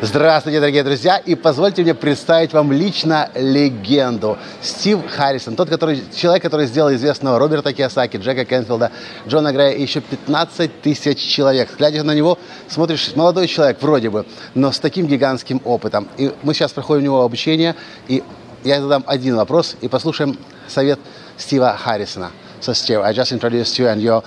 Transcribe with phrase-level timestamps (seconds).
[0.00, 4.38] Здравствуйте, дорогие друзья, и позвольте мне представить вам лично легенду.
[4.62, 8.92] Стив Харрисон, тот который, человек, который сделал известного Роберта Киосаки, Джека Кенфилда,
[9.26, 11.76] Джона Грея и еще 15 тысяч человек.
[11.76, 12.38] Глядя на него,
[12.68, 14.24] смотришь, молодой человек вроде бы,
[14.54, 16.06] но с таким гигантским опытом.
[16.16, 17.74] И мы сейчас проходим у него обучение,
[18.06, 18.22] и
[18.62, 20.38] я задам один вопрос, и послушаем
[20.68, 21.00] совет
[21.36, 22.30] Стива Харрисона.
[22.60, 24.22] So, Steve, I just introduced you and your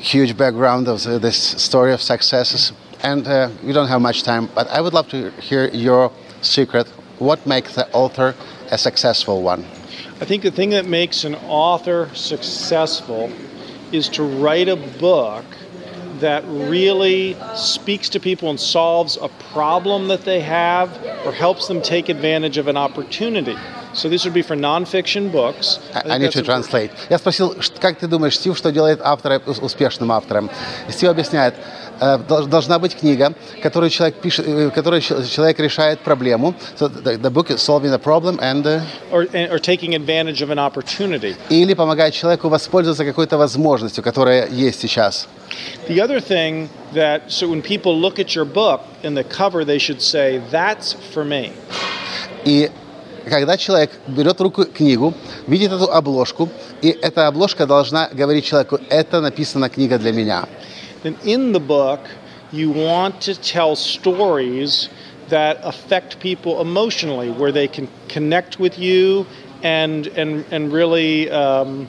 [0.00, 2.72] huge background of this story of successes.
[3.04, 6.88] And uh, we don't have much time, but I would love to hear your secret.
[7.18, 8.34] What makes the author
[8.70, 9.66] a successful one?
[10.22, 13.30] I think the thing that makes an author successful
[13.92, 15.44] is to write a book
[16.20, 20.90] that really speaks to people and solves a problem that they have
[21.26, 23.56] or helps them take advantage of an opportunity.
[23.94, 25.78] So this would be for nonfiction books.
[25.94, 26.90] I, I need to translate.
[27.08, 30.50] Я спросил, как ты думаешь, Стив, что делает автора успешным автором?
[30.88, 31.54] Стив объясняет,
[32.00, 36.54] должна быть книга, которую человек пишет, которой человек решает проблему.
[36.76, 40.58] So the, the book is solving a problem and or, or taking advantage of an
[40.58, 41.36] opportunity.
[41.48, 45.28] Или помогает человеку воспользоваться какой-то возможностью, которая есть сейчас.
[45.88, 49.78] The other thing that so when people look at your book in the cover, they
[49.78, 51.52] should say, "That's for me."
[52.44, 52.70] И
[53.28, 55.14] когда человек берет в руку книгу,
[55.46, 56.48] видит эту обложку,
[56.82, 60.46] и эта обложка должна говорить человеку, это написана книга для меня.
[61.04, 62.00] then in the book,
[62.50, 64.88] you want to tell stories
[65.28, 69.26] that affect people emotionally, where they can connect with you
[69.62, 71.88] and and and really um,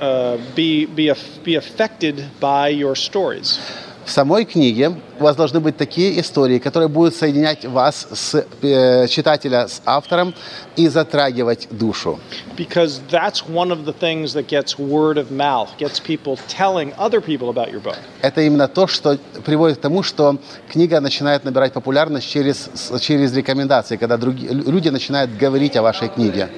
[0.00, 1.12] uh, be be
[1.44, 3.60] be affected by your stories.
[4.06, 9.08] В самой книге у вас должны быть такие истории, которые будут соединять вас с э,
[9.08, 10.32] читателя с автором
[10.76, 12.20] и затрагивать душу.
[12.56, 17.20] Because that's one of the things that gets word of mouth, gets people telling other
[17.20, 17.98] people about your book.
[18.22, 20.38] Это именно то, что приводит к тому, что
[20.70, 26.48] книга начинает набирать популярность через через рекомендации, когда другие люди начинают говорить о вашей книге.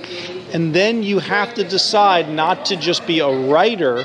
[0.53, 4.05] And then you have to decide not to just be a writer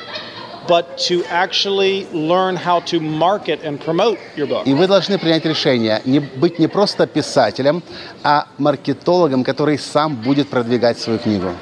[0.69, 4.67] but to actually learn how to market and promote your book.
[4.67, 7.83] И вы должны принять решение не быть не просто писателем,
[8.23, 11.55] а маркетологом, который сам будет продвигать свою книгу.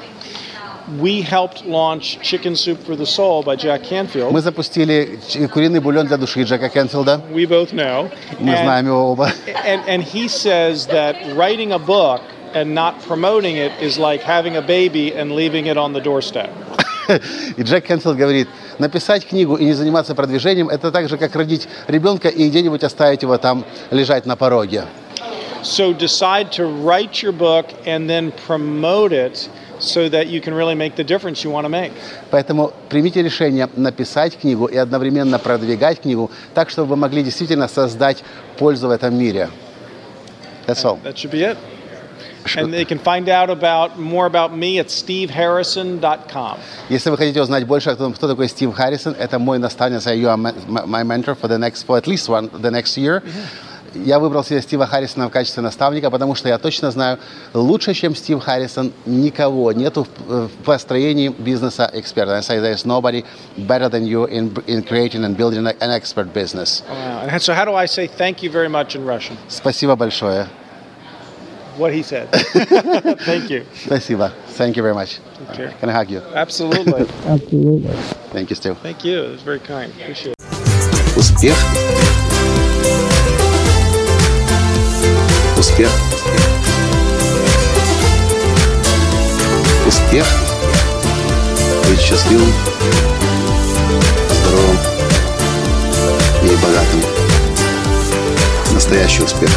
[0.99, 4.31] We helped launch Chicken Soup for the Soul by Jack Canfield.
[4.31, 5.19] Мы запустили
[5.53, 7.23] куриный бульон для души Джека Кенфилда.
[7.31, 8.09] We both know.
[8.39, 9.31] Мы and, знаем его оба.
[9.65, 12.21] And, and he says that writing a book
[12.53, 16.49] and not promoting it is like having a baby and leaving it on the doorstep.
[17.56, 18.48] И Джек Кенфилд говорит,
[18.78, 23.22] написать книгу и не заниматься продвижением, это так же, как родить ребенка и где-нибудь оставить
[23.22, 24.84] его там лежать на пороге.
[25.62, 29.48] So decide to write your book and then promote it
[29.78, 31.92] so that you can really make the difference you want to make.
[32.30, 38.24] Поэтому примите решение написать книгу и одновременно продвигать книгу так, чтобы вы могли действительно создать
[38.58, 39.50] пользу в этом мире.
[40.66, 40.98] That's all.
[41.04, 41.56] That should be it.
[42.56, 46.58] And they can find out about more about me at steveharrison.com.
[46.88, 50.28] Если вы хотите узнать больше о том, кто такой Стив Харрисон, это мой наставник, you
[50.28, 53.22] are my mentor for the next, for at least one, the next year.
[53.94, 57.18] Я выбрал себе Стива Харрисона в качестве наставника, потому что я точно знаю,
[57.52, 62.36] лучше, чем Стив Харрисон, никого нету в построении бизнеса эксперта.
[62.36, 63.24] I say there's nobody
[63.56, 66.82] better than you in, in creating and building an expert business.
[66.88, 67.28] Wow.
[67.28, 69.36] And so how do I say thank you very much in Russian?
[69.48, 70.48] Спасибо большое.
[71.77, 72.27] what he said.
[73.25, 73.65] Thank you.
[73.75, 74.31] Спасибо.
[74.57, 75.19] Thank you very much.
[75.37, 75.71] Take care.
[75.79, 76.21] Can I hug you?
[76.33, 77.07] Absolutely.
[77.25, 77.93] Absolutely.
[78.31, 78.77] Thank you, Steve.
[78.79, 79.23] Thank you.
[79.23, 79.91] It was very kind.
[80.01, 80.37] Appreciate it.
[81.15, 81.55] Успех.
[85.57, 85.91] Успех.
[89.87, 90.25] Успех.
[91.89, 92.51] Быть счастливым,
[94.29, 94.77] здоровым
[96.43, 97.01] и богатым.
[98.73, 99.49] Настоящий успех.